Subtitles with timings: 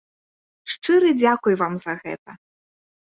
[0.73, 2.31] Шчыры дзякуй вам за гэта!